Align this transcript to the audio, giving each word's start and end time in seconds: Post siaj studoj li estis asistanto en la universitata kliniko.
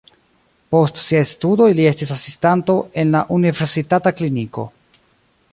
Post 0.75 1.01
siaj 1.01 1.21
studoj 1.31 1.67
li 1.81 1.85
estis 1.91 2.15
asistanto 2.17 2.79
en 3.03 3.15
la 3.19 3.23
universitata 3.39 4.19
kliniko. 4.23 4.69